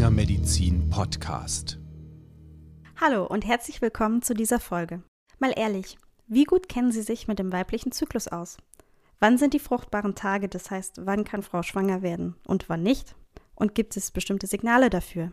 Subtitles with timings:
[0.00, 1.78] Springer Medizin Podcast.
[2.98, 5.02] Hallo und herzlich willkommen zu dieser Folge.
[5.40, 8.56] Mal ehrlich, wie gut kennen Sie sich mit dem weiblichen Zyklus aus?
[9.18, 13.14] Wann sind die fruchtbaren Tage, das heißt, wann kann Frau schwanger werden und wann nicht?
[13.54, 15.32] Und gibt es bestimmte Signale dafür?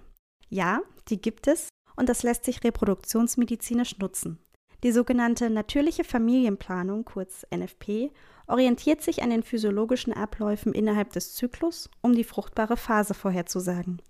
[0.50, 4.38] Ja, die gibt es und das lässt sich reproduktionsmedizinisch nutzen.
[4.84, 8.12] Die sogenannte natürliche Familienplanung, kurz NFP,
[8.48, 14.02] orientiert sich an den physiologischen Abläufen innerhalb des Zyklus, um die fruchtbare Phase vorherzusagen.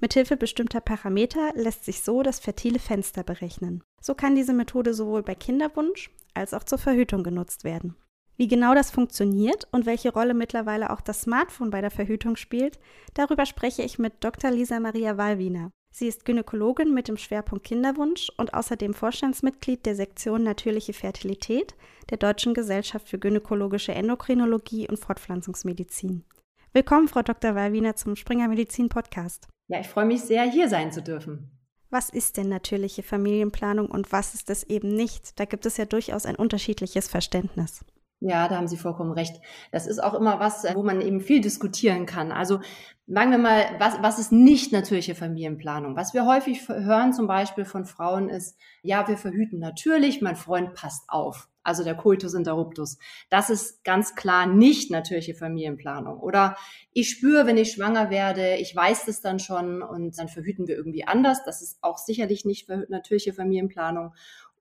[0.00, 3.82] Mithilfe bestimmter Parameter lässt sich so das fertile Fenster berechnen.
[4.00, 7.96] So kann diese Methode sowohl bei Kinderwunsch als auch zur Verhütung genutzt werden.
[8.36, 12.80] Wie genau das funktioniert und welche Rolle mittlerweile auch das Smartphone bei der Verhütung spielt,
[13.14, 14.50] darüber spreche ich mit Dr.
[14.50, 15.70] Lisa Maria Wallwiener.
[15.94, 21.76] Sie ist Gynäkologin mit dem Schwerpunkt Kinderwunsch und außerdem Vorstandsmitglied der Sektion Natürliche Fertilität
[22.10, 26.24] der Deutschen Gesellschaft für gynäkologische Endokrinologie und Fortpflanzungsmedizin.
[26.72, 27.54] Willkommen, Frau Dr.
[27.54, 29.46] Wallwiener, zum Springer Medizin Podcast.
[29.68, 31.50] Ja, ich freue mich sehr, hier sein zu dürfen.
[31.90, 35.38] Was ist denn natürliche Familienplanung und was ist es eben nicht?
[35.38, 37.84] Da gibt es ja durchaus ein unterschiedliches Verständnis.
[38.20, 39.40] Ja, da haben Sie vollkommen recht.
[39.70, 42.32] Das ist auch immer was, wo man eben viel diskutieren kann.
[42.32, 42.60] Also
[43.06, 45.94] sagen wir mal, was, was ist nicht natürliche Familienplanung?
[45.94, 50.74] Was wir häufig hören zum Beispiel von Frauen ist, ja, wir verhüten natürlich, mein Freund
[50.74, 51.48] passt auf.
[51.64, 52.98] Also der Coitus interruptus.
[53.30, 56.20] Das ist ganz klar nicht natürliche Familienplanung.
[56.20, 56.56] Oder
[56.92, 60.76] ich spüre, wenn ich schwanger werde, ich weiß das dann schon und dann verhüten wir
[60.76, 61.44] irgendwie anders.
[61.44, 64.12] Das ist auch sicherlich nicht natürliche Familienplanung.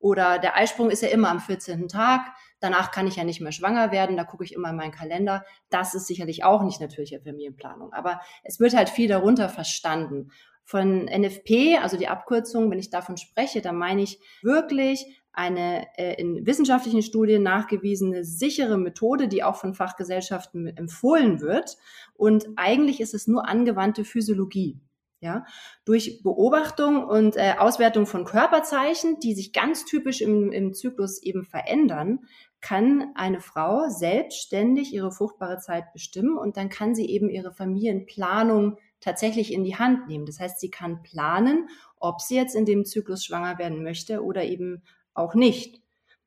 [0.04, 1.88] Oder der Eisprung ist ja immer am 14.
[1.88, 2.22] Tag.
[2.59, 4.18] Danach kann ich ja nicht mehr schwanger werden.
[4.18, 5.46] Da gucke ich immer in meinen Kalender.
[5.70, 7.94] Das ist sicherlich auch nicht natürliche Familienplanung.
[7.94, 10.31] Aber es wird halt viel darunter verstanden.
[10.66, 16.14] Von NFP, also die Abkürzung, wenn ich davon spreche, dann meine ich wirklich eine äh,
[16.22, 21.78] in wissenschaftlichen Studien nachgewiesene sichere Methode, die auch von Fachgesellschaften empfohlen wird.
[22.13, 24.80] Und eigentlich ist es nur angewandte Physiologie.
[25.19, 25.46] Ja,
[25.85, 31.46] durch Beobachtung und äh, Auswertung von Körperzeichen, die sich ganz typisch im, im Zyklus eben
[31.46, 32.19] verändern,
[32.59, 38.78] kann eine Frau selbstständig ihre fruchtbare Zeit bestimmen und dann kann sie eben ihre Familienplanung
[39.00, 40.25] tatsächlich in die Hand nehmen.
[40.25, 44.44] Das heißt, sie kann planen, ob sie jetzt in dem Zyklus schwanger werden möchte oder
[44.44, 45.81] eben auch nicht.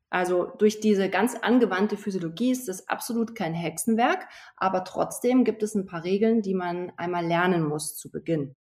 [0.08, 5.74] Also durch diese ganz angewandte Physiologie ist das absolut kein Hexenwerk, aber trotzdem gibt es
[5.74, 8.54] ein paar Regeln, die man einmal lernen muss zu Beginn.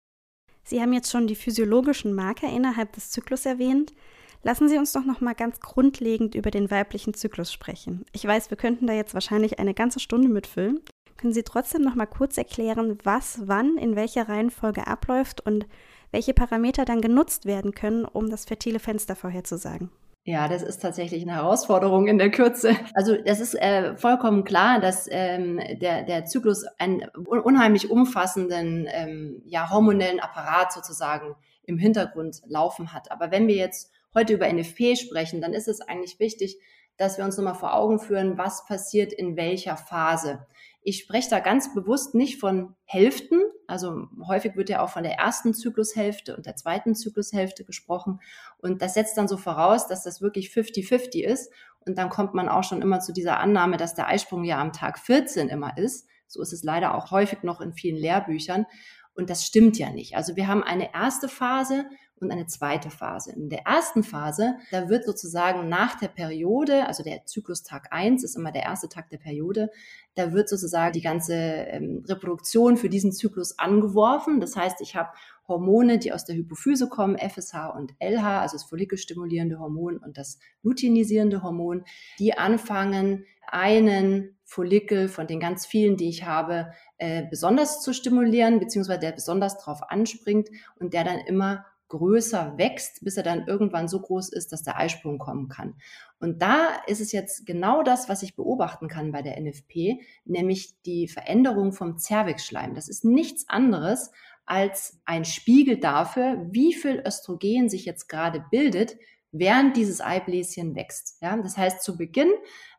[0.64, 3.94] Sie haben jetzt schon die physiologischen Marker innerhalb des Zyklus erwähnt.
[4.42, 8.04] Lassen Sie uns doch noch mal ganz grundlegend über den weiblichen Zyklus sprechen.
[8.12, 10.80] Ich weiß, wir könnten da jetzt wahrscheinlich eine ganze Stunde mitfüllen.
[11.16, 15.66] Können Sie trotzdem noch mal kurz erklären, was wann in welcher Reihenfolge abläuft und
[16.10, 19.90] welche Parameter dann genutzt werden können, um das fertile Fenster vorherzusagen?
[20.28, 22.74] Ja, das ist tatsächlich eine Herausforderung in der Kürze.
[22.94, 29.40] Also das ist äh, vollkommen klar, dass ähm, der, der Zyklus einen unheimlich umfassenden ähm,
[29.46, 33.12] ja, hormonellen Apparat sozusagen im Hintergrund laufen hat.
[33.12, 36.58] Aber wenn wir jetzt heute über NFP sprechen, dann ist es eigentlich wichtig,
[36.96, 40.44] dass wir uns nochmal vor Augen führen, was passiert in welcher Phase.
[40.88, 43.40] Ich spreche da ganz bewusst nicht von Hälften.
[43.66, 48.20] Also häufig wird ja auch von der ersten Zyklushälfte und der zweiten Zyklushälfte gesprochen.
[48.58, 51.52] Und das setzt dann so voraus, dass das wirklich 50-50 ist.
[51.84, 54.72] Und dann kommt man auch schon immer zu dieser Annahme, dass der Eisprung ja am
[54.72, 56.06] Tag 14 immer ist.
[56.28, 58.64] So ist es leider auch häufig noch in vielen Lehrbüchern.
[59.12, 60.14] Und das stimmt ja nicht.
[60.14, 61.86] Also wir haben eine erste Phase
[62.20, 63.32] und eine zweite Phase.
[63.32, 68.24] In der ersten Phase, da wird sozusagen nach der Periode, also der Zyklus Tag 1
[68.24, 69.70] ist immer der erste Tag der Periode,
[70.14, 74.40] da wird sozusagen die ganze ähm, Reproduktion für diesen Zyklus angeworfen.
[74.40, 75.10] Das heißt, ich habe
[75.46, 80.38] Hormone, die aus der Hypophyse kommen, FSH und LH, also das follikelstimulierende Hormon und das
[80.62, 81.84] luteinisierende Hormon,
[82.18, 88.58] die anfangen, einen Follikel von den ganz vielen, die ich habe, äh, besonders zu stimulieren,
[88.58, 90.48] beziehungsweise der besonders drauf anspringt
[90.80, 94.78] und der dann immer größer wächst, bis er dann irgendwann so groß ist, dass der
[94.78, 95.74] Eisprung kommen kann.
[96.18, 100.80] Und da ist es jetzt genau das, was ich beobachten kann bei der NFP, nämlich
[100.82, 102.74] die Veränderung vom Zervixschleim.
[102.74, 104.10] Das ist nichts anderes
[104.46, 108.96] als ein Spiegel dafür, wie viel Östrogen sich jetzt gerade bildet,
[109.32, 111.18] während dieses Eibläschen wächst.
[111.20, 112.30] Ja, das heißt, zu Beginn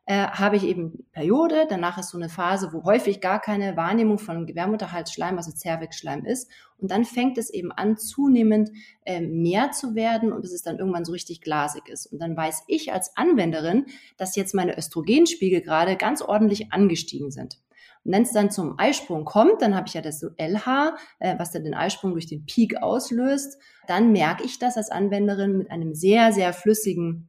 [0.08, 4.18] äh, habe ich eben Periode, danach ist so eine Phase, wo häufig gar keine Wahrnehmung
[4.18, 6.50] von Gebärmutterhalsschleim, also Zervixschleim ist.
[6.78, 8.70] Und dann fängt es eben an, zunehmend
[9.04, 12.06] äh, mehr zu werden und bis es dann irgendwann so richtig glasig ist.
[12.06, 13.84] Und dann weiß ich als Anwenderin,
[14.16, 17.60] dass jetzt meine Östrogenspiegel gerade ganz ordentlich angestiegen sind.
[18.02, 21.38] Und wenn es dann zum Eisprung kommt, dann habe ich ja das so LH, äh,
[21.38, 23.58] was dann den Eisprung durch den Peak auslöst.
[23.86, 27.28] Dann merke ich das als Anwenderin mit einem sehr, sehr flüssigen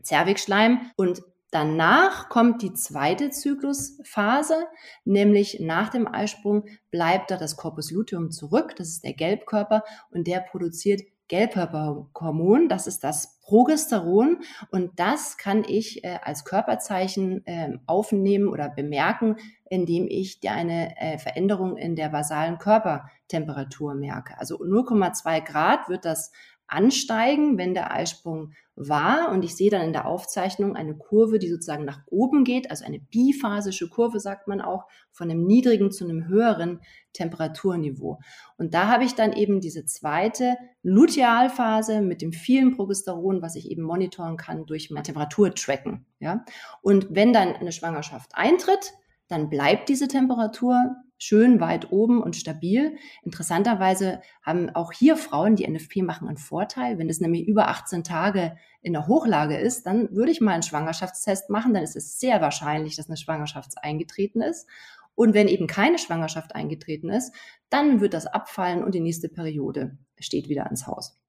[0.00, 4.66] Zervixschleim und Danach kommt die zweite Zyklusphase,
[5.04, 10.28] nämlich nach dem Eisprung bleibt da das Corpus luteum zurück, das ist der Gelbkörper und
[10.28, 14.38] der produziert Gelbkörperhormon, das ist das Progesteron
[14.70, 19.36] und das kann ich äh, als Körperzeichen äh, aufnehmen oder bemerken,
[19.68, 24.38] indem ich eine äh, Veränderung in der basalen Körpertemperatur merke.
[24.38, 26.32] Also 0,2 Grad wird das
[26.70, 29.30] ansteigen, wenn der Eisprung war.
[29.30, 32.84] Und ich sehe dann in der Aufzeichnung eine Kurve, die sozusagen nach oben geht, also
[32.84, 36.80] eine biphasische Kurve, sagt man auch, von einem niedrigen zu einem höheren
[37.12, 38.20] Temperaturniveau.
[38.56, 43.70] Und da habe ich dann eben diese zweite Lutealphase mit dem vielen Progesteron, was ich
[43.70, 46.06] eben monitoren kann durch mein Temperaturtracken.
[46.20, 46.44] Ja?
[46.80, 48.92] Und wenn dann eine Schwangerschaft eintritt,
[49.28, 52.96] dann bleibt diese Temperatur schön weit oben und stabil.
[53.22, 56.98] Interessanterweise haben auch hier Frauen, die NFP machen, einen Vorteil.
[56.98, 60.62] Wenn es nämlich über 18 Tage in der Hochlage ist, dann würde ich mal einen
[60.62, 61.74] Schwangerschaftstest machen.
[61.74, 64.66] Dann ist es sehr wahrscheinlich, dass eine Schwangerschaft eingetreten ist.
[65.14, 67.34] Und wenn eben keine Schwangerschaft eingetreten ist,
[67.68, 71.20] dann wird das abfallen und die nächste Periode steht wieder ans Haus.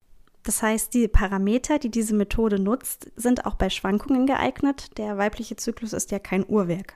[0.43, 4.97] Das heißt, die Parameter, die diese Methode nutzt, sind auch bei Schwankungen geeignet.
[4.97, 6.95] Der weibliche Zyklus ist ja kein Uhrwerk.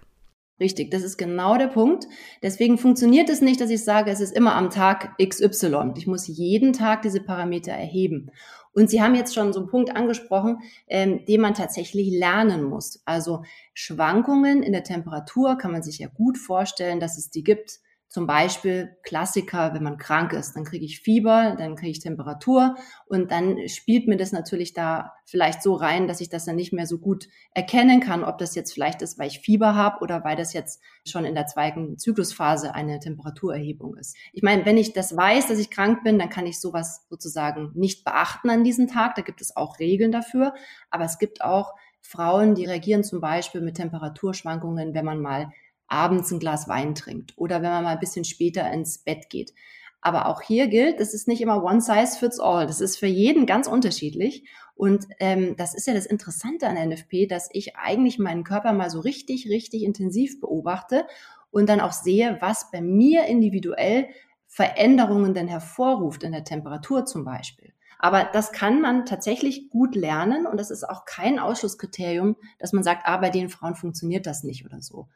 [0.59, 2.07] Richtig, das ist genau der Punkt.
[2.41, 5.93] Deswegen funktioniert es nicht, dass ich sage, es ist immer am Tag XY.
[5.97, 8.31] Ich muss jeden Tag diese Parameter erheben.
[8.71, 13.01] Und Sie haben jetzt schon so einen Punkt angesprochen, ähm, den man tatsächlich lernen muss.
[13.05, 13.43] Also
[13.73, 17.79] Schwankungen in der Temperatur kann man sich ja gut vorstellen, dass es die gibt.
[18.07, 22.75] Zum Beispiel Klassiker, wenn man krank ist, dann kriege ich Fieber, dann kriege ich Temperatur
[23.07, 26.71] und dann spielt mir das natürlich da vielleicht so rein, dass ich das dann nicht
[26.71, 30.23] mehr so gut erkennen kann, ob das jetzt vielleicht ist, weil ich Fieber habe oder
[30.23, 34.15] weil das jetzt schon in der zweiten Zyklusphase eine Temperaturerhebung ist.
[34.33, 37.71] Ich meine, wenn ich das weiß, dass ich krank bin, dann kann ich sowas sozusagen
[37.73, 39.15] nicht beachten an diesem Tag.
[39.15, 40.53] Da gibt es auch Regeln dafür,
[40.89, 45.51] aber es gibt auch Frauen, die reagieren zum Beispiel mit Temperaturschwankungen, wenn man mal
[45.87, 49.53] abends ein Glas Wein trinkt oder wenn man mal ein bisschen später ins Bett geht.
[50.01, 52.67] Aber auch hier gilt, das ist nicht immer one size fits all.
[52.67, 54.47] Das ist für jeden ganz unterschiedlich.
[54.75, 58.91] Und ähm, das ist ja das Interessante an NFP, dass ich eigentlich meinen Körper mal
[58.91, 61.07] so richtig, richtig intensiv beobachte
[61.49, 64.09] und dann auch sehe, was bei mir individuell
[64.47, 67.73] Veränderungen denn hervorruft in der Temperatur zum Beispiel.
[67.97, 72.83] Aber das kann man tatsächlich gut lernen und das ist auch kein Ausschlusskriterium, dass man
[72.83, 75.07] sagt, ah, bei den Frauen funktioniert das nicht oder so.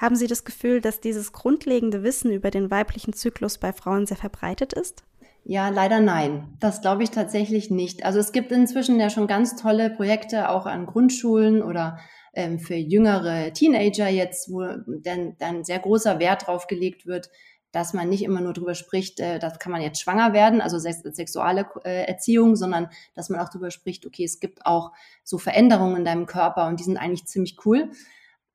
[0.00, 4.16] Haben Sie das Gefühl, dass dieses grundlegende Wissen über den weiblichen Zyklus bei Frauen sehr
[4.16, 5.04] verbreitet ist?
[5.44, 6.56] Ja, leider nein.
[6.58, 8.02] Das glaube ich tatsächlich nicht.
[8.06, 11.98] Also es gibt inzwischen ja schon ganz tolle Projekte auch an Grundschulen oder
[12.32, 14.62] ähm, für jüngere Teenager jetzt, wo
[15.02, 17.28] dann, dann sehr großer Wert drauf gelegt wird,
[17.70, 20.78] dass man nicht immer nur drüber spricht, äh, das kann man jetzt schwanger werden, also
[20.78, 24.92] sexuelle äh, Erziehung, sondern dass man auch drüber spricht, okay, es gibt auch
[25.24, 27.90] so Veränderungen in deinem Körper und die sind eigentlich ziemlich cool.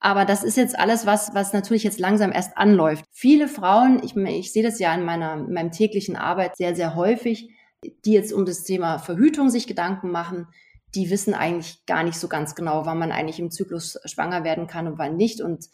[0.06, 3.06] Aber das ist jetzt alles, was, was natürlich jetzt langsam erst anläuft.
[3.12, 6.94] Viele Frauen, ich, ich sehe das ja in meiner, in meinem täglichen Arbeit sehr, sehr
[6.94, 7.50] häufig,
[7.84, 10.46] die jetzt um das Thema Verhütung sich Gedanken machen,
[10.94, 14.68] die wissen eigentlich gar nicht so ganz genau, wann man eigentlich im Zyklus schwanger werden
[14.68, 15.42] kann und wann nicht.
[15.42, 15.70] Und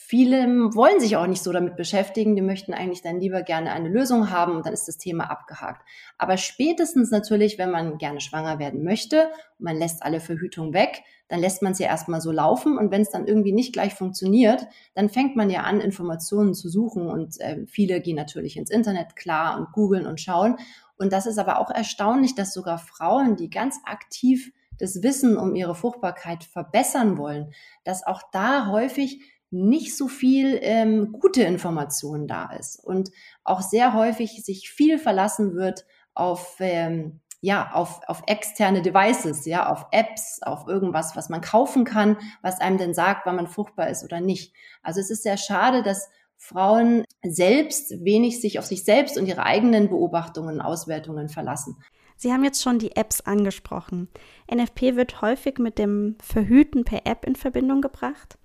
[0.00, 2.36] viele wollen sich auch nicht so damit beschäftigen.
[2.36, 5.82] Die möchten eigentlich dann lieber gerne eine Lösung haben und dann ist das Thema abgehakt.
[6.16, 9.28] Aber spätestens natürlich, wenn man gerne schwanger werden möchte
[9.58, 13.02] man lässt alle Verhütung weg, dann lässt man es ja erstmal so laufen und wenn
[13.02, 17.40] es dann irgendwie nicht gleich funktioniert, dann fängt man ja an, Informationen zu suchen und
[17.40, 20.56] äh, viele gehen natürlich ins Internet, klar, und googeln und schauen.
[20.96, 25.54] Und das ist aber auch erstaunlich, dass sogar Frauen, die ganz aktiv das Wissen um
[25.54, 27.52] ihre Fruchtbarkeit verbessern wollen,
[27.84, 33.10] dass auch da häufig nicht so viel ähm, gute Information da ist und
[33.44, 39.70] auch sehr häufig sich viel verlassen wird auf ähm, ja, auf, auf externe Devices, ja,
[39.70, 43.88] auf Apps, auf irgendwas, was man kaufen kann, was einem denn sagt, wann man fruchtbar
[43.88, 44.52] ist oder nicht.
[44.82, 49.44] Also es ist sehr schade, dass Frauen selbst wenig sich auf sich selbst und ihre
[49.44, 51.76] eigenen Beobachtungen Auswertungen verlassen.
[52.16, 54.08] Sie haben jetzt schon die Apps angesprochen.
[54.52, 58.38] NFP wird häufig mit dem Verhüten per App in Verbindung gebracht.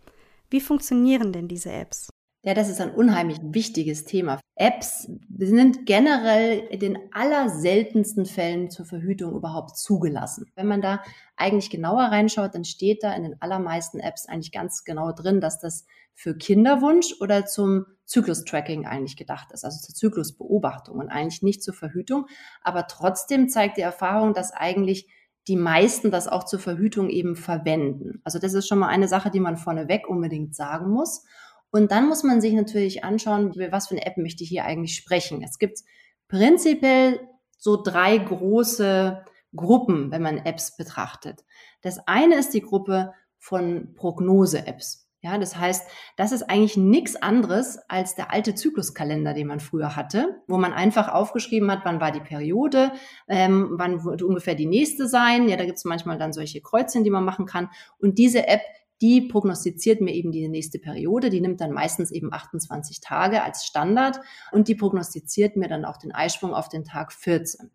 [0.53, 2.09] Wie funktionieren denn diese Apps?
[2.43, 4.39] Ja, das ist ein unheimlich wichtiges Thema.
[4.53, 10.45] Apps sind generell in den allerseltensten Fällen zur Verhütung überhaupt zugelassen.
[10.53, 11.01] Wenn man da
[11.37, 15.59] eigentlich genauer reinschaut, dann steht da in den allermeisten Apps eigentlich ganz genau drin, dass
[15.59, 21.63] das für Kinderwunsch oder zum Zyklustracking eigentlich gedacht ist, also zur Zyklusbeobachtung und eigentlich nicht
[21.63, 22.27] zur Verhütung.
[22.61, 25.07] Aber trotzdem zeigt die Erfahrung, dass eigentlich
[25.47, 28.21] die meisten das auch zur Verhütung eben verwenden.
[28.23, 31.25] Also das ist schon mal eine Sache, die man vorneweg unbedingt sagen muss.
[31.69, 34.95] Und dann muss man sich natürlich anschauen, was für eine App möchte ich hier eigentlich
[34.95, 35.41] sprechen.
[35.43, 35.79] Es gibt
[36.27, 37.19] prinzipiell
[37.57, 39.23] so drei große
[39.55, 41.43] Gruppen, wenn man Apps betrachtet.
[41.81, 45.09] Das eine ist die Gruppe von Prognose-Apps.
[45.23, 45.87] Ja, das heißt,
[46.17, 50.73] das ist eigentlich nichts anderes als der alte Zykluskalender, den man früher hatte, wo man
[50.73, 52.91] einfach aufgeschrieben hat, wann war die Periode,
[53.29, 55.47] ähm, wann wird ungefähr die nächste sein.
[55.47, 57.69] Ja, da gibt es manchmal dann solche Kreuzchen, die man machen kann.
[57.99, 58.63] Und diese App,
[59.01, 61.29] die prognostiziert mir eben die nächste Periode.
[61.29, 64.19] Die nimmt dann meistens eben 28 Tage als Standard
[64.51, 67.71] und die prognostiziert mir dann auch den Eisprung auf den Tag 14.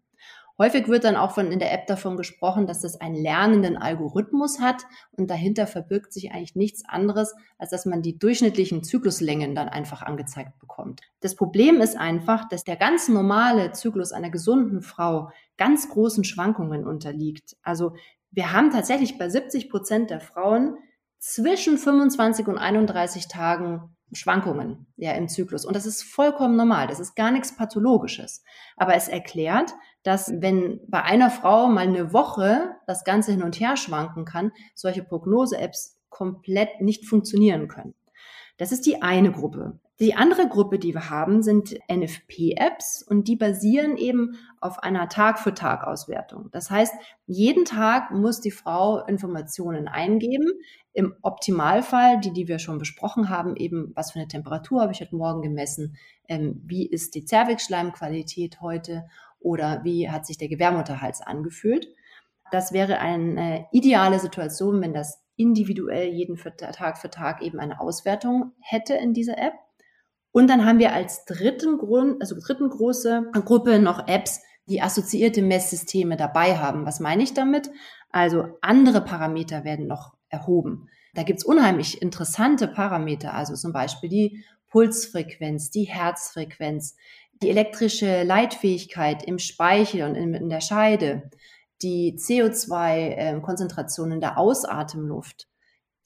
[0.58, 4.60] Häufig wird dann auch von, in der App davon gesprochen, dass das einen lernenden Algorithmus
[4.60, 9.68] hat und dahinter verbirgt sich eigentlich nichts anderes, als dass man die durchschnittlichen Zykluslängen dann
[9.68, 11.00] einfach angezeigt bekommt.
[11.20, 16.86] Das Problem ist einfach, dass der ganz normale Zyklus einer gesunden Frau ganz großen Schwankungen
[16.86, 17.56] unterliegt.
[17.62, 17.94] Also
[18.32, 20.76] wir haben tatsächlich bei 70 Prozent der Frauen
[21.18, 25.64] zwischen 25 und 31 Tagen Schwankungen ja im Zyklus.
[25.64, 26.86] Und das ist vollkommen normal.
[26.86, 28.42] Das ist gar nichts Pathologisches.
[28.76, 33.60] Aber es erklärt, dass wenn bei einer Frau mal eine Woche das Ganze hin und
[33.60, 37.94] her schwanken kann, solche Prognose-Apps komplett nicht funktionieren können.
[38.58, 39.78] Das ist die eine Gruppe.
[40.00, 46.50] Die andere Gruppe, die wir haben, sind NFP-Apps und die basieren eben auf einer Tag-für-Tag-Auswertung.
[46.52, 46.94] Das heißt,
[47.26, 50.52] jeden Tag muss die Frau Informationen eingeben.
[50.92, 55.00] Im Optimalfall, die, die wir schon besprochen haben, eben, was für eine Temperatur habe ich
[55.00, 55.96] heute Morgen gemessen,
[56.28, 59.08] ähm, wie ist die Zervixschleimqualität heute
[59.40, 61.88] oder wie hat sich der Gebärmutterhals angefühlt.
[62.50, 68.52] Das wäre eine ideale Situation, wenn das individuell jeden Tag für Tag eben eine Auswertung
[68.60, 69.54] hätte in dieser App.
[70.32, 75.40] Und dann haben wir als dritten Grund, also dritten große Gruppe noch Apps, die assoziierte
[75.40, 76.84] Messsysteme dabei haben.
[76.84, 77.70] Was meine ich damit?
[78.10, 80.88] Also andere Parameter werden noch erhoben.
[81.14, 86.96] Da gibt's unheimlich interessante Parameter, also zum Beispiel die Pulsfrequenz, die Herzfrequenz,
[87.42, 91.30] die elektrische Leitfähigkeit im Speichel und in, in der Scheide,
[91.82, 95.48] die CO2-Konzentration ähm, in der Ausatemluft.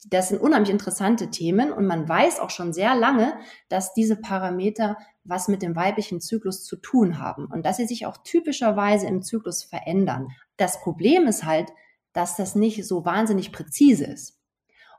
[0.09, 3.33] Das sind unheimlich interessante Themen und man weiß auch schon sehr lange,
[3.69, 8.05] dass diese Parameter was mit dem weiblichen Zyklus zu tun haben und dass sie sich
[8.05, 10.27] auch typischerweise im Zyklus verändern.
[10.57, 11.71] Das Problem ist halt,
[12.11, 14.42] dass das nicht so wahnsinnig präzise ist.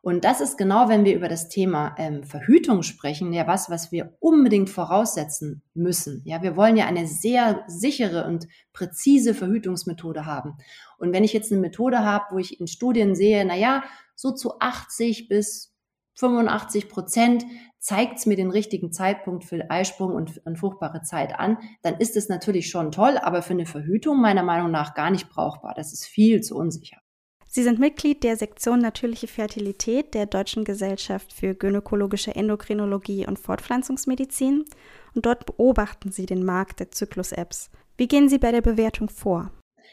[0.05, 3.91] Und das ist genau, wenn wir über das Thema ähm, Verhütung sprechen, ja was, was
[3.91, 6.21] wir unbedingt voraussetzen müssen.
[6.27, 10.59] Ja, wir wollen ja eine sehr sichere und präzise Verhütungsmethode haben.
[10.99, 13.83] Und wenn ich jetzt eine Methode habe, wo ich in Studien sehe, na ja,
[14.15, 15.75] so zu 80 bis
[16.17, 17.47] 85 Prozent
[17.79, 22.15] zeigt es mir den richtigen Zeitpunkt für Eisprung und, und fruchtbare Zeit an, dann ist
[22.15, 25.73] es natürlich schon toll, aber für eine Verhütung meiner Meinung nach gar nicht brauchbar.
[25.75, 26.99] Das ist viel zu unsicher.
[27.55, 34.65] Sie sind Mitglied der Sektion Natürliche Fertilität der Deutschen Gesellschaft für gynäkologische Endokrinologie und Fortpflanzungsmedizin
[35.15, 37.71] und dort beobachten Sie den Markt der Zyklus-Apps.
[37.97, 39.53] Wie gehen Sie bei der Bewertung vor?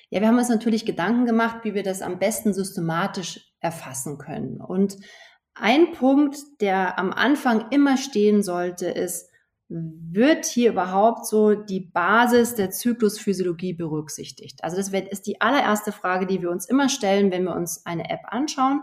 [0.09, 4.59] Ja, wir haben uns natürlich Gedanken gemacht, wie wir das am besten systematisch erfassen können.
[4.59, 4.97] Und
[5.53, 9.29] ein Punkt, der am Anfang immer stehen sollte, ist,
[9.73, 14.63] wird hier überhaupt so die Basis der Zyklusphysiologie berücksichtigt?
[14.63, 18.09] Also das ist die allererste Frage, die wir uns immer stellen, wenn wir uns eine
[18.09, 18.81] App anschauen.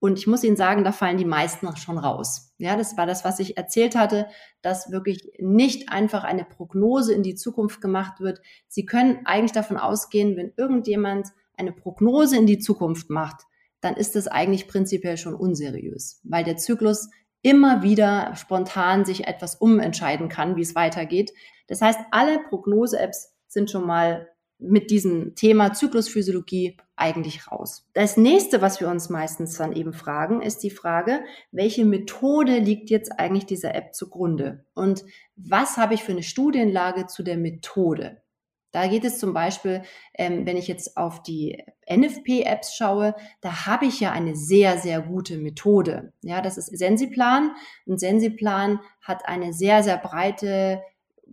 [0.00, 2.52] Und ich muss Ihnen sagen, da fallen die meisten schon raus.
[2.58, 4.26] Ja, das war das, was ich erzählt hatte,
[4.60, 8.40] dass wirklich nicht einfach eine Prognose in die Zukunft gemacht wird.
[8.66, 13.42] Sie können eigentlich davon ausgehen, wenn irgendjemand eine Prognose in die Zukunft macht,
[13.80, 17.08] dann ist das eigentlich prinzipiell schon unseriös, weil der Zyklus
[17.48, 21.32] immer wieder spontan sich etwas umentscheiden kann, wie es weitergeht.
[21.66, 24.28] Das heißt, alle Prognose-Apps sind schon mal
[24.58, 27.88] mit diesem Thema Zyklusphysiologie eigentlich raus.
[27.94, 32.90] Das nächste, was wir uns meistens dann eben fragen, ist die Frage, welche Methode liegt
[32.90, 34.66] jetzt eigentlich dieser App zugrunde?
[34.74, 35.04] Und
[35.36, 38.20] was habe ich für eine Studienlage zu der Methode?
[38.70, 39.82] Da geht es zum Beispiel,
[40.14, 45.00] ähm, wenn ich jetzt auf die NFP-Apps schaue, da habe ich ja eine sehr, sehr
[45.00, 46.12] gute Methode.
[46.22, 47.52] Ja, das ist Sensiplan.
[47.86, 50.82] Und Sensiplan hat eine sehr, sehr breite,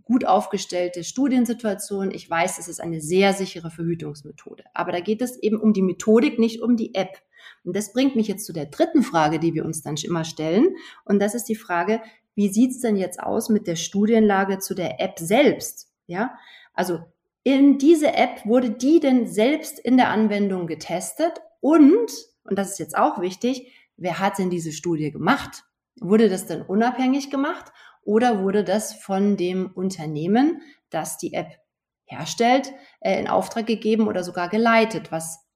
[0.04, 2.10] gut aufgestellte Studiensituation.
[2.10, 4.64] Ich weiß, es ist eine sehr sichere Verhütungsmethode.
[4.72, 7.20] Aber da geht es eben um die Methodik, nicht um die App.
[7.64, 10.68] Und das bringt mich jetzt zu der dritten Frage, die wir uns dann immer stellen.
[11.04, 12.00] Und das ist die Frage,
[12.34, 15.90] wie sieht's denn jetzt aus mit der Studienlage zu der App selbst?
[16.06, 16.36] Ja,
[16.72, 17.00] also
[17.46, 22.10] in diese App wurde die denn selbst in der Anwendung getestet und,
[22.42, 25.62] und das ist jetzt auch wichtig, wer hat denn diese Studie gemacht?
[26.00, 27.66] Wurde das denn unabhängig gemacht
[28.02, 30.60] oder wurde das von dem Unternehmen,
[30.90, 31.60] das die App
[32.06, 35.46] herstellt, äh, in Auftrag gegeben oder sogar geleitet, was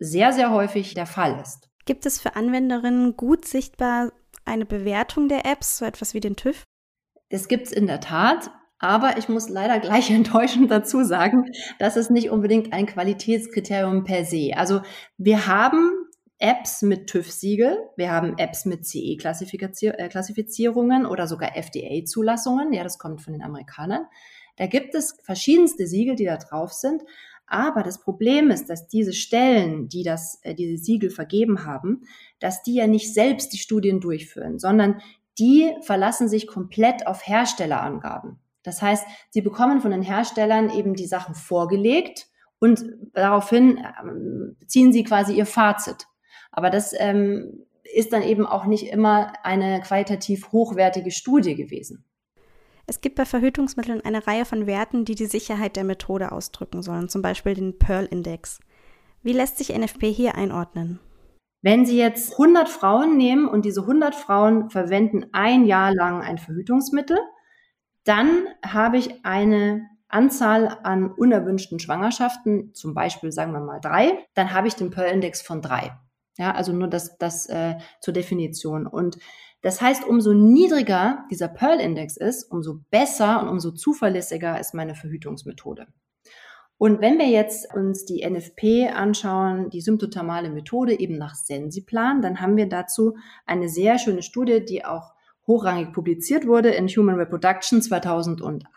[0.00, 1.70] sehr, sehr häufig der Fall ist.
[1.84, 4.10] Gibt es für Anwenderinnen gut sichtbar
[4.44, 6.64] eine Bewertung der Apps, so etwas wie den TÜV?
[7.30, 8.50] Das gibt es in der Tat.
[8.78, 14.24] Aber ich muss leider gleich enttäuschend dazu sagen, das ist nicht unbedingt ein Qualitätskriterium per
[14.24, 14.52] se.
[14.56, 14.80] Also
[15.16, 15.92] wir haben
[16.38, 22.74] Apps mit TÜV-Siegel, wir haben Apps mit CE-Klassifizierungen äh, oder sogar FDA-Zulassungen.
[22.74, 24.04] Ja, das kommt von den Amerikanern.
[24.56, 27.02] Da gibt es verschiedenste Siegel, die da drauf sind.
[27.46, 32.02] Aber das Problem ist, dass diese Stellen, die das, äh, diese Siegel vergeben haben,
[32.38, 35.00] dass die ja nicht selbst die Studien durchführen, sondern
[35.38, 38.38] die verlassen sich komplett auf Herstellerangaben.
[38.66, 42.26] Das heißt, sie bekommen von den Herstellern eben die Sachen vorgelegt
[42.58, 46.06] und daraufhin ähm, ziehen sie quasi ihr Fazit.
[46.50, 52.04] Aber das ähm, ist dann eben auch nicht immer eine qualitativ hochwertige Studie gewesen.
[52.86, 57.08] Es gibt bei Verhütungsmitteln eine Reihe von Werten, die die Sicherheit der Methode ausdrücken sollen,
[57.08, 58.60] zum Beispiel den Pearl-Index.
[59.22, 60.98] Wie lässt sich NFP hier einordnen?
[61.62, 66.38] Wenn Sie jetzt 100 Frauen nehmen und diese 100 Frauen verwenden ein Jahr lang ein
[66.38, 67.18] Verhütungsmittel,
[68.06, 74.52] dann habe ich eine Anzahl an unerwünschten Schwangerschaften, zum Beispiel sagen wir mal drei, dann
[74.54, 75.98] habe ich den Pearl-Index von drei.
[76.38, 78.86] Ja, also nur das, das äh, zur Definition.
[78.86, 79.18] Und
[79.62, 85.88] das heißt, umso niedriger dieser Pearl-Index ist, umso besser und umso zuverlässiger ist meine Verhütungsmethode.
[86.78, 92.40] Und wenn wir jetzt uns die NFP anschauen, die symptothermale Methode eben nach Sensiplan, dann
[92.40, 95.15] haben wir dazu eine sehr schöne Studie, die auch
[95.46, 98.68] hochrangig publiziert wurde in Human Reproduction 2008.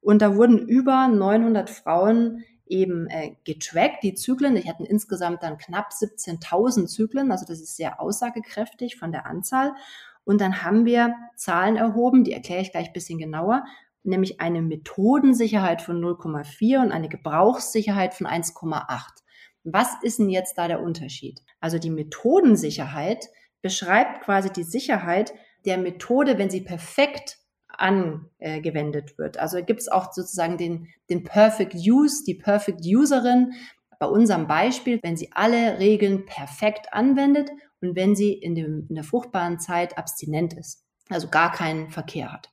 [0.00, 4.54] Und da wurden über 900 Frauen eben äh, getrackt, die Zyklen.
[4.54, 9.74] Die hatten insgesamt dann knapp 17.000 Zyklen, also das ist sehr aussagekräftig von der Anzahl.
[10.24, 13.64] Und dann haben wir Zahlen erhoben, die erkläre ich gleich ein bisschen genauer,
[14.02, 18.84] nämlich eine Methodensicherheit von 0,4 und eine Gebrauchssicherheit von 1,8.
[19.64, 21.42] Was ist denn jetzt da der Unterschied?
[21.60, 23.26] Also die Methodensicherheit
[23.60, 27.38] beschreibt quasi die Sicherheit der Methode, wenn sie perfekt
[27.68, 29.38] angewendet wird.
[29.38, 33.52] Also gibt es auch sozusagen den, den Perfect Use, die Perfect Userin.
[33.98, 37.50] Bei unserem Beispiel, wenn sie alle Regeln perfekt anwendet
[37.80, 42.32] und wenn sie in, dem, in der fruchtbaren Zeit abstinent ist, also gar keinen Verkehr
[42.32, 42.50] hat.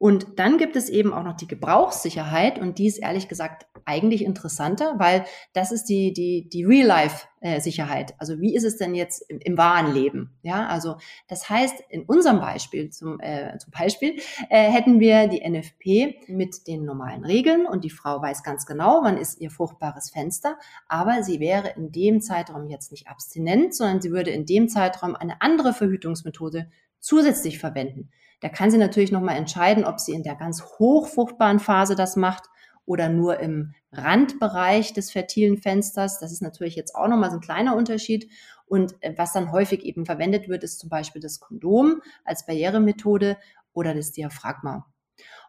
[0.00, 4.24] Und dann gibt es eben auch noch die Gebrauchssicherheit und die ist ehrlich gesagt eigentlich
[4.24, 8.14] interessanter, weil das ist die, die, die Real-Life-Sicherheit.
[8.16, 10.38] Also wie ist es denn jetzt im, im, wahren Leben?
[10.40, 10.96] Ja, also
[11.28, 14.16] das heißt, in unserem Beispiel, zum, äh, zum Beispiel,
[14.48, 19.00] äh, hätten wir die NFP mit den normalen Regeln und die Frau weiß ganz genau,
[19.02, 20.56] wann ist ihr fruchtbares Fenster,
[20.88, 25.14] aber sie wäre in dem Zeitraum jetzt nicht abstinent, sondern sie würde in dem Zeitraum
[25.14, 28.08] eine andere Verhütungsmethode zusätzlich verwenden.
[28.40, 32.44] Da kann sie natürlich nochmal entscheiden, ob sie in der ganz hochfruchtbaren Phase das macht
[32.86, 36.18] oder nur im Randbereich des fertilen Fensters.
[36.18, 38.28] Das ist natürlich jetzt auch nochmal so ein kleiner Unterschied.
[38.66, 43.36] Und äh, was dann häufig eben verwendet wird, ist zum Beispiel das Kondom als Barrieremethode
[43.72, 44.86] oder das Diaphragma.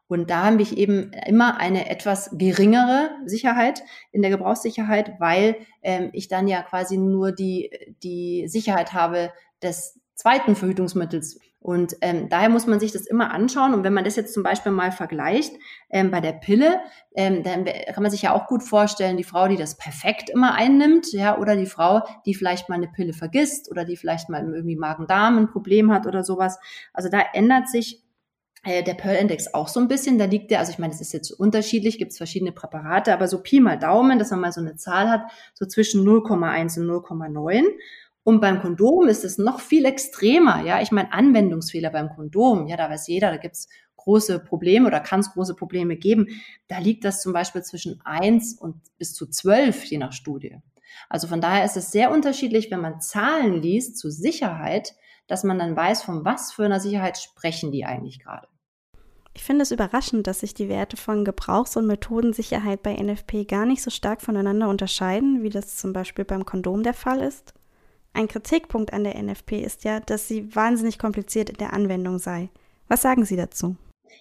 [0.07, 6.09] Und da haben wir eben immer eine etwas geringere Sicherheit in der Gebrauchssicherheit, weil ähm,
[6.11, 7.71] ich dann ja quasi nur die,
[8.03, 13.75] die Sicherheit habe des zweiten Verhütungsmittels und ähm, daher muss man sich das immer anschauen.
[13.75, 15.53] Und wenn man das jetzt zum Beispiel mal vergleicht
[15.91, 16.79] ähm, bei der Pille,
[17.15, 20.55] ähm, dann kann man sich ja auch gut vorstellen, die Frau, die das perfekt immer
[20.55, 24.43] einnimmt, ja, oder die Frau, die vielleicht mal eine Pille vergisst oder die vielleicht mal
[24.43, 26.57] irgendwie Magen-Darm ein Problem hat oder sowas.
[26.93, 28.03] Also da ändert sich
[28.63, 30.17] äh, der Pearl-Index auch so ein bisschen.
[30.17, 33.27] Da liegt der, also ich meine, es ist jetzt unterschiedlich, gibt es verschiedene Präparate, aber
[33.27, 35.21] so Pi mal Daumen, dass man mal so eine Zahl hat,
[35.53, 37.65] so zwischen 0,1 und 0,9.
[38.23, 40.63] Und beim Kondom ist es noch viel extremer.
[40.63, 44.99] Ja, ich meine, Anwendungsfehler beim Kondom, ja, da weiß jeder, da gibt's große Probleme oder
[44.99, 46.27] kann es große Probleme geben.
[46.67, 50.57] Da liegt das zum Beispiel zwischen eins und bis zu zwölf, je nach Studie.
[51.09, 54.93] Also von daher ist es sehr unterschiedlich, wenn man Zahlen liest zur Sicherheit,
[55.27, 58.47] dass man dann weiß, von was für einer Sicherheit sprechen die eigentlich gerade.
[59.33, 63.65] Ich finde es überraschend, dass sich die Werte von Gebrauchs- und Methodensicherheit bei NFP gar
[63.65, 67.53] nicht so stark voneinander unterscheiden, wie das zum Beispiel beim Kondom der Fall ist.
[68.13, 72.49] Ein Kritikpunkt an der NFP ist ja, dass sie wahnsinnig kompliziert in der Anwendung sei.
[72.87, 73.77] Was sagen Sie dazu?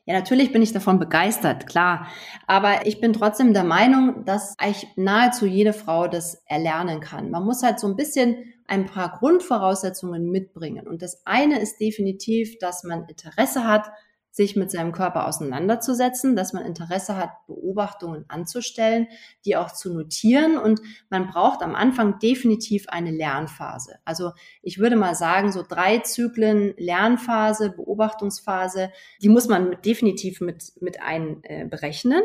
[0.06, 2.06] Ja, natürlich bin ich davon begeistert, klar.
[2.46, 7.30] Aber ich bin trotzdem der Meinung, dass eigentlich nahezu jede Frau das erlernen kann.
[7.30, 10.86] Man muss halt so ein bisschen ein paar Grundvoraussetzungen mitbringen.
[10.86, 13.90] Und das eine ist definitiv, dass man Interesse hat,
[14.30, 19.08] sich mit seinem Körper auseinanderzusetzen, dass man Interesse hat, Beobachtungen anzustellen,
[19.44, 20.56] die auch zu notieren.
[20.56, 23.96] Und man braucht am Anfang definitiv eine Lernphase.
[24.04, 28.90] Also ich würde mal sagen, so drei Zyklen Lernphase, Beobachtungsphase,
[29.20, 32.22] die muss man mit, definitiv mit, mit einberechnen.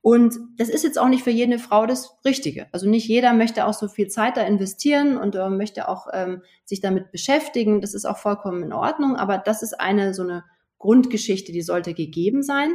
[0.00, 2.66] Und das ist jetzt auch nicht für jede Frau das Richtige.
[2.72, 6.42] Also nicht jeder möchte auch so viel Zeit da investieren und äh, möchte auch ähm,
[6.64, 7.80] sich damit beschäftigen.
[7.80, 9.14] Das ist auch vollkommen in Ordnung.
[9.14, 10.42] Aber das ist eine so eine
[10.82, 12.74] Grundgeschichte, die sollte gegeben sein.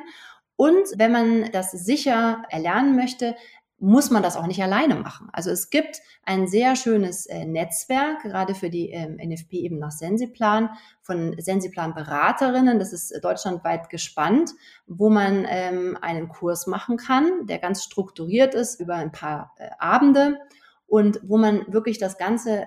[0.56, 3.36] Und wenn man das sicher erlernen möchte,
[3.80, 5.30] muss man das auch nicht alleine machen.
[5.34, 9.92] Also es gibt ein sehr schönes äh, Netzwerk, gerade für die ähm, NFP eben nach
[9.92, 10.72] Sensiplan,
[11.04, 14.52] von Sensiplan-Beraterinnen, das ist deutschlandweit gespannt,
[14.88, 19.70] wo man ähm, einen Kurs machen kann, der ganz strukturiert ist über ein paar äh,
[19.78, 20.40] Abende
[20.88, 22.66] und wo man wirklich das Ganze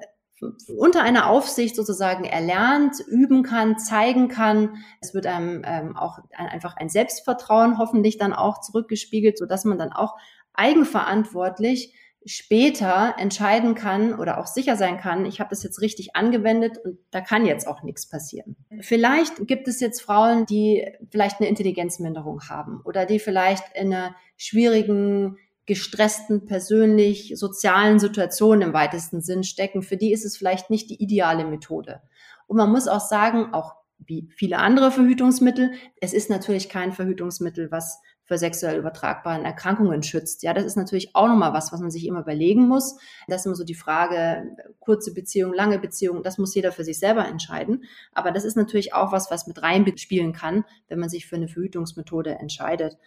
[0.77, 4.77] unter einer Aufsicht sozusagen erlernt, üben kann, zeigen kann.
[5.01, 9.65] Es wird einem ähm, auch ein, einfach ein Selbstvertrauen hoffentlich dann auch zurückgespiegelt, so dass
[9.65, 10.17] man dann auch
[10.55, 11.95] eigenverantwortlich
[12.27, 16.99] später entscheiden kann oder auch sicher sein kann, ich habe das jetzt richtig angewendet und
[17.11, 18.57] da kann jetzt auch nichts passieren.
[18.81, 24.15] Vielleicht gibt es jetzt Frauen, die vielleicht eine Intelligenzminderung haben oder die vielleicht in einer
[24.37, 30.91] schwierigen gestressten, persönlich, sozialen Situationen im weitesten Sinn stecken, für die ist es vielleicht nicht
[30.91, 32.03] die ideale Methode.
[32.47, 37.71] Und man muss auch sagen, auch wie viele andere Verhütungsmittel, es ist natürlich kein Verhütungsmittel,
[37.71, 40.45] was für sexuell übertragbaren Erkrankungen schützt.
[40.45, 42.97] Ja, das ist natürlich auch nochmal was, was man sich immer überlegen muss.
[43.27, 47.01] Das ist immer so die Frage, kurze Beziehung, lange Beziehung, das muss jeder für sich
[47.01, 47.83] selber entscheiden.
[48.13, 51.49] Aber das ist natürlich auch was, was mit reinspielen kann, wenn man sich für eine
[51.49, 52.99] Verhütungsmethode entscheidet.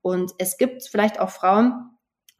[0.00, 1.91] Und es gibt vielleicht auch Frauen,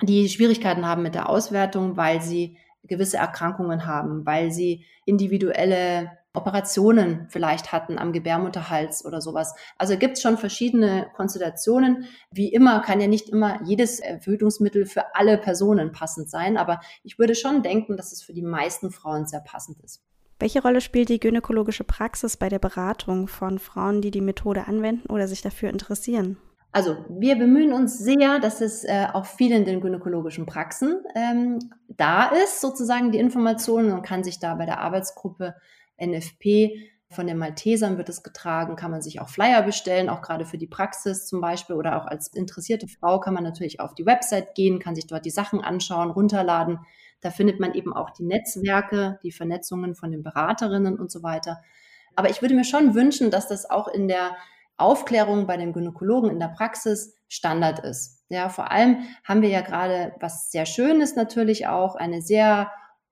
[0.03, 7.27] die Schwierigkeiten haben mit der Auswertung, weil sie gewisse Erkrankungen haben, weil sie individuelle Operationen
[7.29, 9.55] vielleicht hatten am Gebärmutterhals oder sowas.
[9.77, 12.07] Also gibt es schon verschiedene Konstellationen.
[12.31, 17.19] Wie immer kann ja nicht immer jedes Verhütungsmittel für alle Personen passend sein, aber ich
[17.19, 20.03] würde schon denken, dass es für die meisten Frauen sehr passend ist.
[20.39, 25.09] Welche Rolle spielt die gynäkologische Praxis bei der Beratung von Frauen, die die Methode anwenden
[25.09, 26.39] oder sich dafür interessieren?
[26.73, 31.59] Also wir bemühen uns sehr, dass es äh, auch viel in den gynäkologischen Praxen ähm,
[31.89, 33.91] da ist, sozusagen die Informationen.
[33.91, 35.55] Man kann sich da bei der Arbeitsgruppe
[36.03, 40.47] NFP von den Maltesern wird es getragen, kann man sich auch Flyer bestellen, auch gerade
[40.47, 44.07] für die Praxis zum Beispiel oder auch als interessierte Frau kann man natürlich auf die
[44.07, 46.79] Website gehen, kann sich dort die Sachen anschauen, runterladen.
[47.21, 51.61] Da findet man eben auch die Netzwerke, die Vernetzungen von den Beraterinnen und so weiter.
[52.17, 54.33] Aber ich würde mir schon wünschen, dass das auch in der
[54.77, 58.25] Aufklärung bei den Gynäkologen in der Praxis Standard ist.
[58.29, 62.71] Ja, vor allem haben wir ja gerade, was sehr schön ist natürlich auch, eine sehr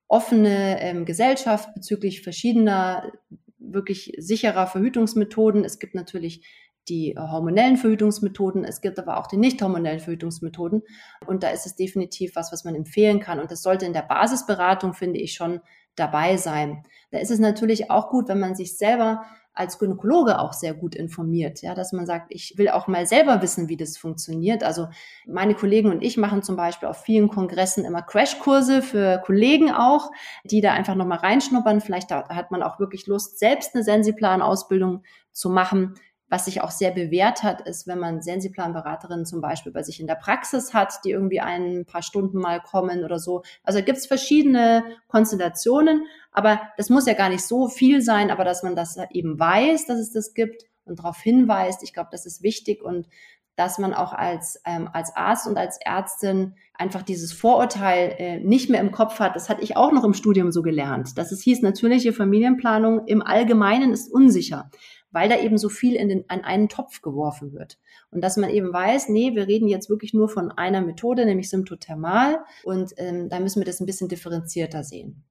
[0.09, 3.12] offene ähm, Gesellschaft bezüglich verschiedener
[3.59, 5.64] wirklich sicherer Verhütungsmethoden.
[5.64, 6.44] Es gibt natürlich
[6.88, 10.83] die hormonellen Verhütungsmethoden, es gibt aber auch die nicht hormonellen Verhütungsmethoden.
[11.27, 13.38] Und da ist es definitiv was, was man empfehlen kann.
[13.38, 15.61] Und das sollte in der Basisberatung, finde ich, schon
[15.94, 16.85] dabei sein.
[17.11, 20.94] Da ist es natürlich auch gut, wenn man sich selber als Gynäkologe auch sehr gut
[20.94, 24.62] informiert, ja, dass man sagt, ich will auch mal selber wissen, wie das funktioniert.
[24.62, 24.88] Also
[25.26, 30.10] meine Kollegen und ich machen zum Beispiel auf vielen Kongressen immer Crashkurse für Kollegen auch,
[30.44, 31.80] die da einfach nochmal reinschnuppern.
[31.80, 35.94] Vielleicht hat man auch wirklich Lust, selbst eine Sensiplan-Ausbildung zu machen.
[36.31, 40.07] Was sich auch sehr bewährt hat, ist, wenn man Sensiplan-Beraterinnen zum Beispiel bei sich in
[40.07, 43.43] der Praxis hat, die irgendwie ein paar Stunden mal kommen oder so.
[43.64, 48.45] Also gibt es verschiedene Konstellationen, aber das muss ja gar nicht so viel sein, aber
[48.45, 52.27] dass man das eben weiß, dass es das gibt und darauf hinweist, ich glaube, das
[52.27, 53.09] ist wichtig und
[53.57, 58.71] dass man auch als, ähm, als Arzt und als Ärztin einfach dieses Vorurteil äh, nicht
[58.71, 59.37] mehr im Kopf hat.
[59.37, 63.21] Das hatte ich auch noch im Studium so gelernt, dass es hieß, natürliche Familienplanung im
[63.21, 64.71] Allgemeinen ist unsicher
[65.12, 67.79] weil da eben so viel in den, an einen Topf geworfen wird.
[68.11, 71.49] Und dass man eben weiß, nee, wir reden jetzt wirklich nur von einer Methode, nämlich
[71.49, 72.38] Symptothermal.
[72.64, 75.23] Und ähm, da müssen wir das ein bisschen differenzierter sehen.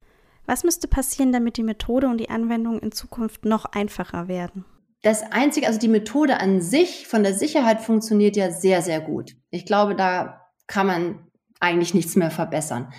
[0.46, 4.65] Was müsste passieren, damit die Methode und die Anwendung in Zukunft noch einfacher werden?
[5.02, 9.38] Das Einzige, also die Methode an sich von der Sicherheit funktioniert ja sehr, sehr gut.
[9.50, 11.20] Ich glaube, da kann man
[11.60, 12.92] eigentlich nichts mehr verbessern.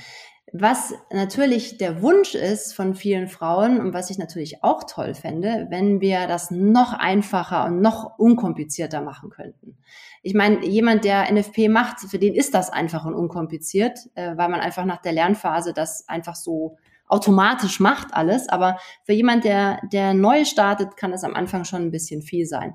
[0.52, 5.66] Was natürlich der Wunsch ist von vielen Frauen und was ich natürlich auch toll fände,
[5.70, 9.78] wenn wir das noch einfacher und noch unkomplizierter machen könnten.
[10.22, 14.48] Ich meine, jemand, der NFP macht, für den ist das einfach und unkompliziert, äh, weil
[14.48, 18.48] man einfach nach der Lernphase das einfach so automatisch macht alles.
[18.48, 22.46] Aber für jemand, der, der neu startet, kann es am Anfang schon ein bisschen viel
[22.46, 22.74] sein.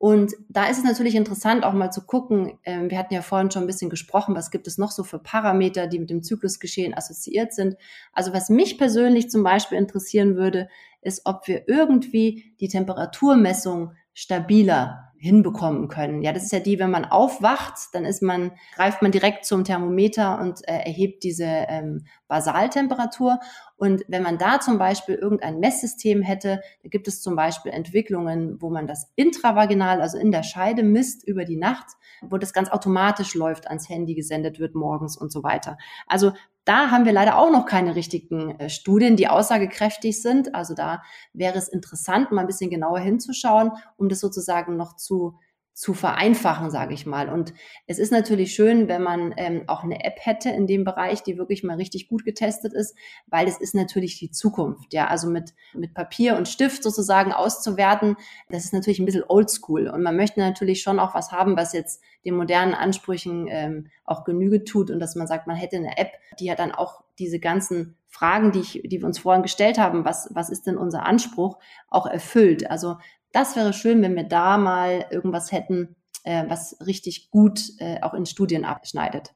[0.00, 3.50] Und da ist es natürlich interessant, auch mal zu gucken, ähm, wir hatten ja vorhin
[3.50, 6.96] schon ein bisschen gesprochen, was gibt es noch so für Parameter, die mit dem Zyklusgeschehen
[6.96, 7.76] assoziiert sind.
[8.14, 10.70] Also was mich persönlich zum Beispiel interessieren würde,
[11.02, 16.22] ist, ob wir irgendwie die Temperaturmessung stabiler hinbekommen können.
[16.22, 19.64] Ja, das ist ja die, wenn man aufwacht, dann ist man, greift man direkt zum
[19.64, 23.38] Thermometer und äh, erhebt diese ähm, Basaltemperatur.
[23.76, 28.62] Und wenn man da zum Beispiel irgendein Messsystem hätte, da gibt es zum Beispiel Entwicklungen,
[28.62, 31.86] wo man das intravaginal, also in der Scheide misst über die Nacht,
[32.22, 35.76] wo das ganz automatisch läuft, ans Handy gesendet wird morgens und so weiter.
[36.06, 36.32] Also
[36.64, 40.54] da haben wir leider auch noch keine richtigen äh, Studien, die aussagekräftig sind.
[40.54, 45.38] Also da wäre es interessant, mal ein bisschen genauer hinzuschauen, um das sozusagen noch zu,
[45.80, 47.30] zu vereinfachen, sage ich mal.
[47.30, 47.54] Und
[47.86, 51.38] es ist natürlich schön, wenn man ähm, auch eine App hätte in dem Bereich, die
[51.38, 52.94] wirklich mal richtig gut getestet ist,
[53.28, 54.92] weil es ist natürlich die Zukunft.
[54.92, 58.16] Ja, also mit, mit Papier und Stift sozusagen auszuwerten,
[58.50, 59.88] das ist natürlich ein bisschen oldschool.
[59.88, 64.24] Und man möchte natürlich schon auch was haben, was jetzt den modernen Ansprüchen ähm, auch
[64.24, 67.40] Genüge tut und dass man sagt, man hätte eine App, die ja dann auch diese
[67.40, 71.06] ganzen Fragen, die, ich, die wir uns vorhin gestellt haben, was, was ist denn unser
[71.06, 72.70] Anspruch, auch erfüllt.
[72.70, 72.96] Also
[73.32, 78.14] das wäre schön, wenn wir da mal irgendwas hätten, äh, was richtig gut äh, auch
[78.14, 79.32] in Studien abschneidet.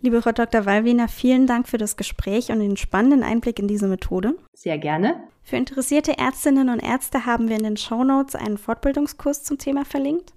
[0.00, 0.64] Liebe Frau Dr.
[0.64, 4.36] Wallwiener, vielen Dank für das Gespräch und den spannenden Einblick in diese Methode.
[4.54, 5.16] Sehr gerne.
[5.42, 9.84] Für interessierte Ärztinnen und Ärzte haben wir in den Show Notes einen Fortbildungskurs zum Thema
[9.84, 10.32] verlinkt.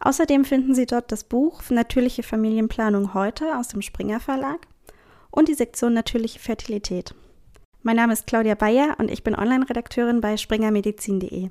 [0.00, 4.66] Außerdem finden Sie dort das Buch Natürliche Familienplanung heute aus dem Springer Verlag
[5.30, 7.14] und die Sektion Natürliche Fertilität.
[7.82, 11.50] Mein Name ist Claudia Bayer und ich bin Online-Redakteurin bei springermedizin.de.